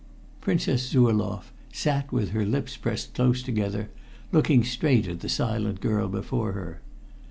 Princess 0.41 0.89
Zurloff 0.91 1.53
sat 1.71 2.11
with 2.11 2.31
her 2.31 2.43
lips 2.43 2.75
pressed 2.75 3.13
close 3.13 3.43
together, 3.43 3.91
looking 4.31 4.63
straight 4.63 5.07
at 5.07 5.19
the 5.19 5.29
silent 5.29 5.79
girl 5.79 6.07
before 6.07 6.53
her. 6.53 6.81